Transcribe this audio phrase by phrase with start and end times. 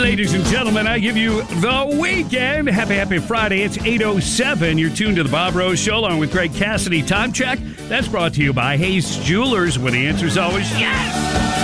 [0.00, 2.68] Ladies and gentlemen, I give you the weekend.
[2.70, 3.62] Happy, happy Friday.
[3.62, 4.80] It's 8.07.
[4.80, 7.02] You're tuned to the Bob Rose Show along with Greg Cassidy.
[7.02, 7.58] Time check.
[7.86, 11.59] That's brought to you by Hayes Jewelers, where the answer is always yes.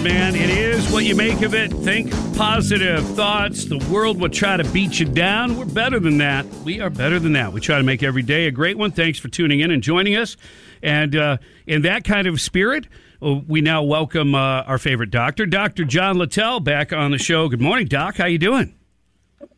[0.00, 0.34] On, man.
[0.34, 1.72] It is what you make of it.
[1.72, 3.64] Think positive thoughts.
[3.64, 5.56] The world will try to beat you down.
[5.56, 6.46] We're better than that.
[6.64, 7.52] We are better than that.
[7.52, 8.92] We try to make every day a great one.
[8.92, 10.36] Thanks for tuning in and joining us.
[10.82, 12.86] And uh, in that kind of spirit,
[13.22, 15.84] uh, we now welcome uh, our favorite doctor, Dr.
[15.84, 17.48] John Littell, back on the show.
[17.48, 18.16] Good morning, Doc.
[18.16, 18.74] How you doing?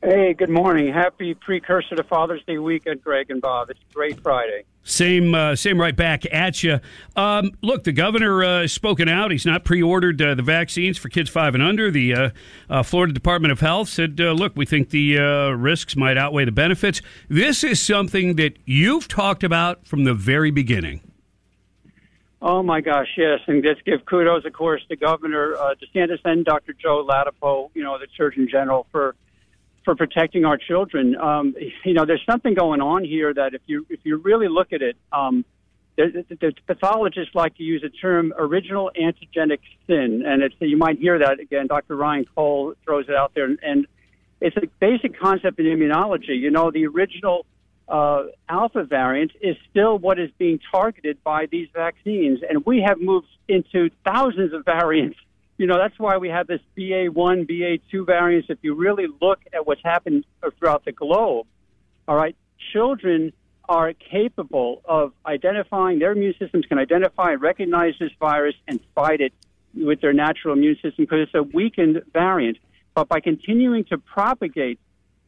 [0.02, 0.92] Hey, good morning.
[0.92, 3.70] Happy precursor to Father's Day weekend, Greg and Bob.
[3.70, 4.64] It's a great Friday.
[4.84, 6.80] Same, uh, same right back at you.
[7.14, 9.30] Um, look, the governor uh, has spoken out.
[9.30, 11.90] He's not pre-ordered uh, the vaccines for kids five and under.
[11.90, 12.30] The uh,
[12.68, 15.16] uh, Florida Department of Health said, uh, "Look, we think the
[15.56, 20.50] risks might outweigh the benefits." This is something that you've talked about from the very
[20.50, 21.00] beginning.
[22.44, 26.72] Oh my gosh, yes, and let's give kudos, of course, to Governor DeSantis and Dr.
[26.72, 29.14] Joe Ladapo, you know, the Surgeon General for
[29.84, 31.16] for protecting our children.
[31.16, 34.72] Um, you know, there's something going on here that if you if you really look
[34.72, 35.44] at it, um,
[35.96, 40.76] the, the, the pathologists like to use the term original antigenic sin, and it's you
[40.76, 41.66] might hear that again.
[41.66, 41.96] Dr.
[41.96, 43.86] Ryan Cole throws it out there, and, and
[44.40, 46.38] it's a basic concept in immunology.
[46.38, 47.46] You know, the original
[47.88, 53.00] uh, alpha variant is still what is being targeted by these vaccines, and we have
[53.00, 55.18] moved into thousands of variants
[55.62, 58.48] you know, that's why we have this BA1, BA2 variants.
[58.50, 60.24] If you really look at what's happened
[60.58, 61.46] throughout the globe,
[62.08, 62.34] all right,
[62.72, 63.32] children
[63.68, 69.20] are capable of identifying, their immune systems can identify and recognize this virus and fight
[69.20, 69.32] it
[69.72, 72.58] with their natural immune system because it's a weakened variant.
[72.96, 74.80] But by continuing to propagate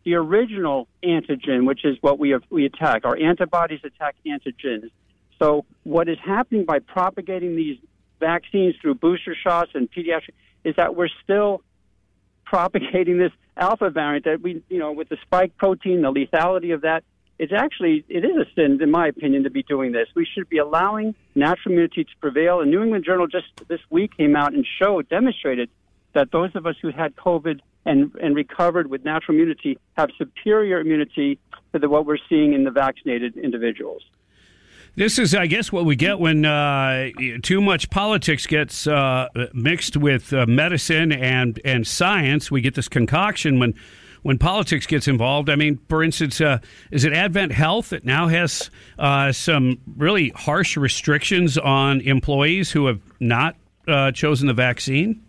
[0.05, 4.91] the original antigen, which is what we, have, we attack, our antibodies attack antigens.
[5.39, 7.79] So what is happening by propagating these
[8.21, 11.63] vaccines through booster shots and pediatric is that we're still
[12.45, 16.83] propagating this alpha variant that we, you know, with the spike protein, the lethality of
[16.83, 17.05] that,
[17.39, 20.09] it's actually it is a sin, in my opinion, to be doing this.
[20.15, 22.61] We should be allowing natural immunity to prevail.
[22.61, 25.69] And New England Journal just this week came out and showed, demonstrated
[26.13, 30.81] that those of us who had COVID and and recovered with natural immunity have superior
[30.81, 31.39] immunity
[31.73, 34.03] to the, what we're seeing in the vaccinated individuals.
[34.97, 37.09] This is, I guess, what we get when uh,
[37.43, 42.49] too much politics gets uh, mixed with uh, medicine and and science.
[42.49, 43.75] We get this concoction when
[44.23, 45.51] when politics gets involved.
[45.51, 46.59] I mean, for instance, uh,
[46.93, 52.87] is it Advent Health that now has uh, some really harsh restrictions on employees who
[52.87, 53.57] have not
[53.89, 55.24] uh, chosen the vaccine?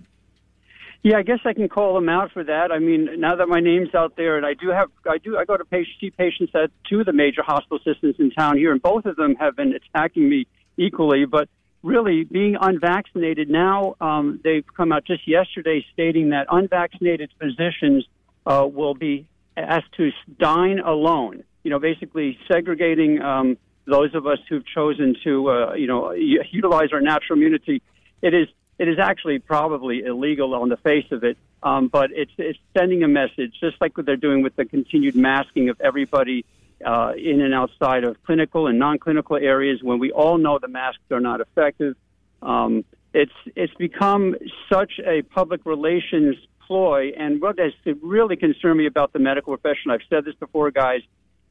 [1.06, 2.72] Yeah, I guess I can call them out for that.
[2.72, 5.46] I mean, now that my name's out there, and I do have, I do, I
[5.46, 8.72] go to patient, see patients at two of the major hospital systems in town here,
[8.72, 11.26] and both of them have been attacking me equally.
[11.26, 11.48] But
[11.84, 18.08] really, being unvaccinated now, um, they've come out just yesterday stating that unvaccinated physicians
[18.48, 21.44] uh, will be asked to dine alone.
[21.62, 26.90] You know, basically segregating um, those of us who've chosen to, uh, you know, utilize
[26.94, 27.84] our natural immunity.
[28.24, 28.48] It is
[28.78, 33.04] it is actually probably illegal on the face of it, um, but it's, it's sending
[33.04, 36.46] a message, just like what they're doing with the continued masking of everybody
[36.86, 41.02] uh, in and outside of clinical and non-clinical areas when we all know the masks
[41.12, 41.96] are not effective.
[42.42, 42.84] Um,
[43.14, 44.36] it's it's become
[44.70, 46.36] such a public relations
[46.68, 47.72] ploy, and what has
[48.02, 51.02] really concerned me about the medical profession, I've said this before, guys,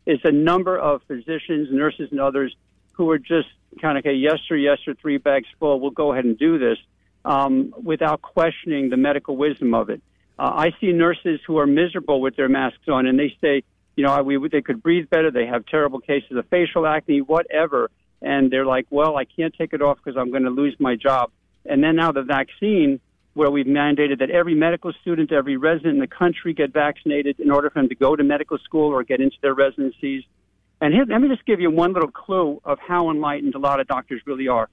[0.04, 2.54] is a number of physicians, nurses, and others
[2.92, 3.48] who are just
[3.80, 6.58] kind of, okay, yes sir, yes sir, three bags full, we'll go ahead and do
[6.58, 6.78] this
[7.24, 10.02] um, without questioning the medical wisdom of it.
[10.38, 13.62] Uh, I see nurses who are miserable with their masks on, and they say,
[13.96, 15.30] you know, we, they could breathe better.
[15.30, 17.90] They have terrible cases of facial acne, whatever.
[18.20, 20.96] And they're like, well, I can't take it off because I'm going to lose my
[20.96, 21.30] job.
[21.64, 23.00] And then now the vaccine,
[23.34, 27.50] where we've mandated that every medical student, every resident in the country get vaccinated in
[27.50, 30.24] order for them to go to medical school or get into their residencies.
[30.80, 33.80] And here, let me just give you one little clue of how enlightened a lot
[33.80, 34.68] of doctors really are.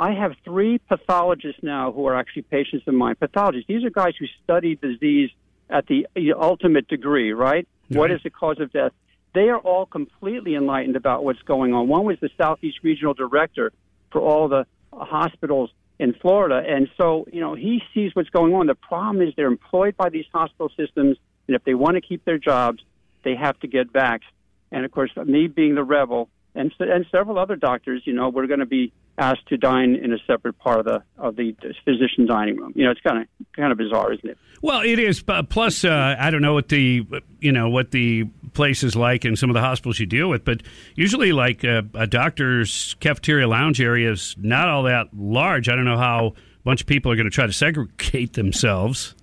[0.00, 3.16] I have three pathologists now who are actually patients of mine.
[3.16, 3.68] Pathologists.
[3.68, 5.28] These are guys who study disease
[5.68, 7.68] at the ultimate degree, right?
[7.90, 7.98] Right.
[7.98, 8.92] What is the cause of death?
[9.34, 11.86] They are all completely enlightened about what's going on.
[11.86, 13.72] One was the Southeast Regional Director
[14.10, 16.62] for all the hospitals in Florida.
[16.66, 18.66] And so, you know, he sees what's going on.
[18.66, 22.24] The problem is they're employed by these hospital systems, and if they want to keep
[22.24, 22.82] their jobs,
[23.22, 24.32] they have to get vaxxed.
[24.72, 28.46] And of course, me being the rebel, and and several other doctors, you know, we're
[28.46, 32.26] going to be asked to dine in a separate part of the of the physician
[32.26, 32.72] dining room.
[32.74, 34.38] You know, it's kind of kind of bizarre, isn't it?
[34.62, 35.22] Well, it is.
[35.22, 37.06] Plus, uh, I don't know what the
[37.38, 38.24] you know what the
[38.54, 40.62] place is like in some of the hospitals you deal with, but
[40.94, 45.68] usually, like uh, a doctor's cafeteria lounge area is not all that large.
[45.68, 46.32] I don't know how a
[46.64, 49.14] bunch of people are going to try to segregate themselves.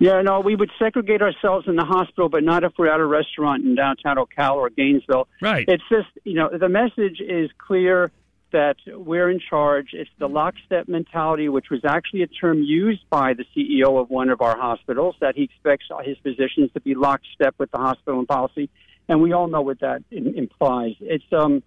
[0.00, 3.04] Yeah, no, we would segregate ourselves in the hospital, but not if we're at a
[3.04, 5.26] restaurant in downtown Ocala or Gainesville.
[5.42, 5.64] Right.
[5.66, 8.12] It's just, you know, the message is clear
[8.52, 9.88] that we're in charge.
[9.92, 14.28] It's the lockstep mentality, which was actually a term used by the CEO of one
[14.30, 18.28] of our hospitals, that he expects his physicians to be lockstep with the hospital and
[18.28, 18.70] policy.
[19.08, 20.94] And we all know what that implies.
[21.00, 21.62] It's, um,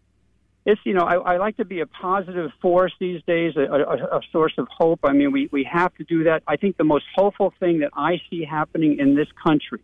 [0.66, 4.18] it's you know I, I like to be a positive force these days, a, a,
[4.18, 5.00] a source of hope.
[5.04, 6.44] I mean, we we have to do that.
[6.48, 9.82] I think the most hopeful thing that I see happening in this country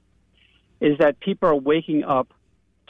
[0.79, 2.31] is that people are waking up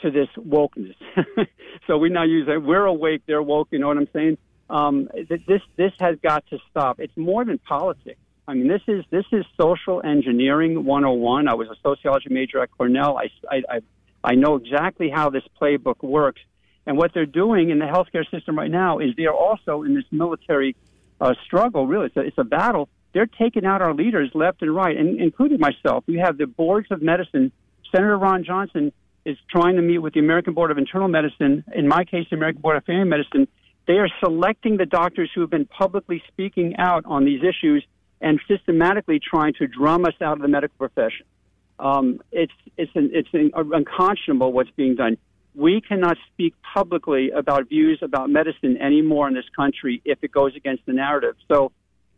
[0.00, 0.94] to this wokeness.
[1.86, 2.62] so we now use it.
[2.62, 3.68] We're awake, they're woke.
[3.70, 4.38] You know what I'm saying?
[4.70, 7.00] Um, this this has got to stop.
[7.00, 8.20] It's more than politics.
[8.46, 11.48] I mean, this is this is social engineering 101.
[11.48, 13.18] I was a sociology major at Cornell.
[13.18, 13.80] I I
[14.24, 16.40] I, know exactly how this playbook works
[16.86, 20.04] and what they're doing in the healthcare system right now is they're also in this
[20.10, 20.76] military
[21.20, 21.86] uh, struggle.
[21.86, 22.88] Really, it's a, it's a battle.
[23.14, 26.04] They're taking out our leaders left and right, and including myself.
[26.06, 27.52] We have the boards of medicine.
[27.90, 28.92] Senator Ron Johnson
[29.28, 31.64] is trying to meet with the American Board of Internal Medicine.
[31.74, 33.48] In my case, the American Board of Family Medicine.
[33.86, 37.84] They are selecting the doctors who have been publicly speaking out on these issues
[38.20, 41.26] and systematically trying to drum us out of the medical profession.
[41.78, 45.16] Um, it's it's an, it's an, unconscionable what's being done
[45.58, 50.54] we cannot speak publicly about views about medicine anymore in this country if it goes
[50.54, 51.34] against the narrative.
[51.48, 51.72] So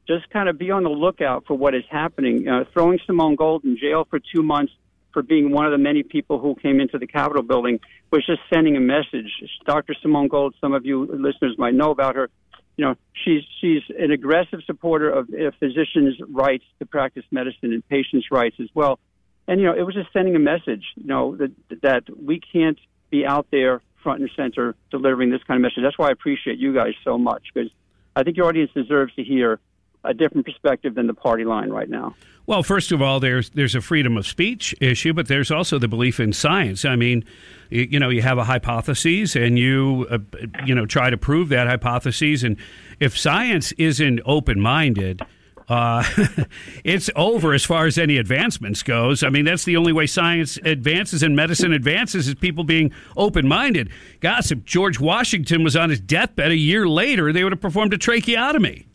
[0.07, 2.47] just kind of be on the lookout for what is happening.
[2.47, 4.73] Uh, throwing Simone Gold in jail for two months
[5.13, 7.81] for being one of the many people who came into the Capitol building
[8.11, 9.31] was just sending a message.
[9.67, 9.95] Dr.
[10.01, 12.31] Simone Gold, some of you listeners might know about her.
[12.77, 17.87] You know, she's she's an aggressive supporter of uh, physicians' rights to practice medicine and
[17.89, 18.99] patients' rights as well.
[19.47, 20.85] And you know, it was just sending a message.
[20.97, 21.53] You know that
[21.83, 22.79] that we can't
[23.11, 25.83] be out there front and center delivering this kind of message.
[25.83, 27.71] That's why I appreciate you guys so much because
[28.17, 29.61] I think your audience deserves to hear
[30.05, 32.15] a different perspective than the party line right now.
[32.47, 35.89] Well, first of all, there's there's a freedom of speech issue, but there's also the
[35.89, 36.85] belief in science.
[36.85, 37.25] I mean,
[37.69, 40.19] you, you know, you have a hypothesis, and you uh,
[40.65, 42.57] you know try to prove that hypothesis, and
[42.99, 45.23] if science isn't open minded
[45.71, 46.03] uh,
[46.85, 49.23] it's over as far as any advancements goes.
[49.23, 53.47] I mean, that's the only way science advances and medicine advances is people being open
[53.47, 53.91] minded.
[54.19, 57.33] Gossip: George Washington was on his deathbed a year later.
[57.33, 58.89] They would have performed a tracheotomy.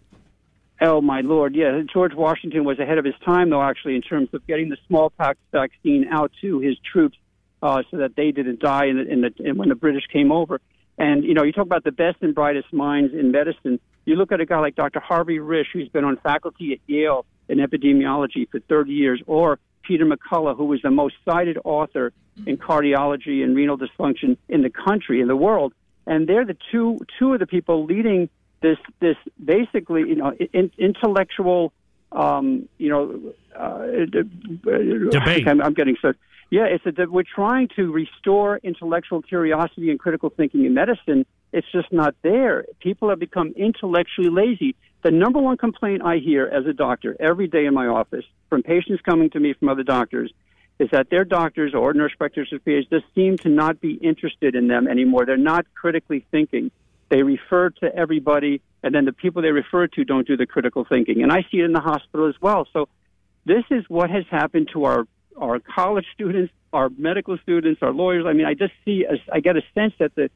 [0.82, 1.56] Oh my lord!
[1.56, 3.64] Yeah, George Washington was ahead of his time, though.
[3.64, 7.18] Actually, in terms of getting the smallpox vaccine out to his troops,
[7.62, 10.32] uh, so that they didn't die in the, in the in, when the British came
[10.32, 10.60] over.
[10.98, 13.80] And you know, you talk about the best and brightest minds in medicine.
[14.06, 15.00] You look at a guy like Dr.
[15.00, 20.06] Harvey Risch, who's been on faculty at Yale in epidemiology for 30 years, or Peter
[20.06, 22.12] McCullough, who was the most cited author
[22.46, 25.74] in cardiology and renal dysfunction in the country, in the world.
[26.06, 28.30] And they're the two two of the people leading
[28.66, 31.72] this this basically you know in, intellectual
[32.12, 33.86] um, you know uh,
[35.12, 35.48] debate.
[35.48, 36.14] I'm, I'm getting so
[36.50, 36.66] yeah.
[36.66, 41.92] It's a we're trying to restore intellectual curiosity and critical thinking in medicine it's just
[41.94, 42.66] not there.
[42.82, 44.76] People have become intellectually lazy.
[45.04, 48.62] The number one complaint I hear as a doctor every day in my office from
[48.62, 50.34] patients coming to me from other doctors
[50.80, 54.90] is that their doctors or nurse practitioners just seem to not be interested in them
[54.90, 55.26] anymore.
[55.26, 56.72] They're not critically thinking.
[57.10, 60.86] They refer to everybody, and then the people they refer to don't do the critical
[60.86, 61.22] thinking.
[61.24, 62.68] And I see it in the hospital as well.
[62.74, 62.90] So
[63.46, 65.06] this is what has happened to our
[65.38, 68.26] our college students, our medical students, our lawyers.
[68.26, 70.30] I mean, I just see, a, I get a sense that the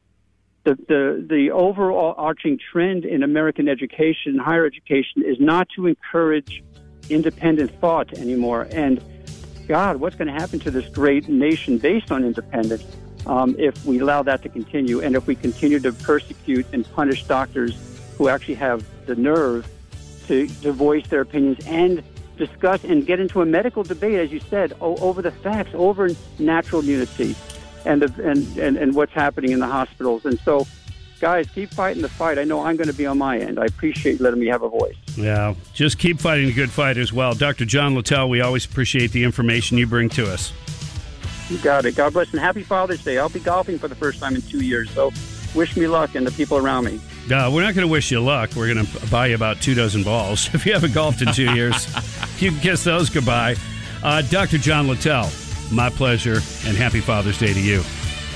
[0.64, 6.62] the, the, the overall arching trend in American education, higher education, is not to encourage
[7.08, 8.68] independent thought anymore.
[8.70, 9.02] And
[9.66, 12.84] God, what's going to happen to this great nation based on independence
[13.26, 17.24] um, if we allow that to continue and if we continue to persecute and punish
[17.24, 17.76] doctors
[18.16, 19.68] who actually have the nerve
[20.26, 22.02] to, to voice their opinions and
[22.36, 26.80] discuss and get into a medical debate, as you said, over the facts, over natural
[26.80, 27.36] immunity
[27.84, 30.24] and, the, and, and, and what's happening in the hospitals.
[30.24, 30.66] And so
[31.20, 32.38] guys, keep fighting the fight.
[32.38, 33.60] I know I'm going to be on my end.
[33.60, 34.96] I appreciate letting me have a voice.
[35.16, 37.34] Yeah, just keep fighting a good fight as well.
[37.34, 37.66] Dr.
[37.66, 40.52] John Littell, we always appreciate the information you bring to us.
[41.50, 41.96] You got it.
[41.96, 43.18] God bless and happy Father's Day.
[43.18, 45.10] I'll be golfing for the first time in two years, so
[45.54, 47.00] wish me luck and the people around me.
[47.30, 48.50] Uh, we're not going to wish you luck.
[48.54, 50.48] We're going to buy you about two dozen balls.
[50.54, 51.88] If you haven't golfed in two years,
[52.40, 53.56] you can kiss those goodbye.
[54.02, 54.58] Uh, Dr.
[54.58, 55.28] John Littell,
[55.72, 57.80] my pleasure, and happy Father's Day to you.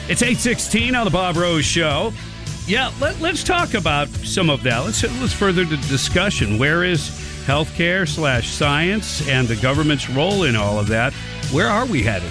[0.09, 2.13] It's 816 on the Bob Rose Show.
[2.67, 4.79] Yeah, let, us talk about some of that.
[4.81, 6.59] Let's, let's further the discussion.
[6.59, 7.11] Where is
[7.47, 11.13] healthcare slash science and the government's role in all of that?
[11.53, 12.31] Where are we headed?